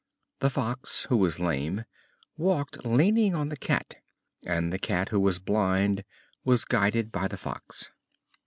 [0.39, 1.85] The Fox, who was lame,
[2.35, 3.97] walked leaning on the Cat;
[4.43, 6.03] and the Cat, who was blind,
[6.43, 7.91] was guided by the Fox.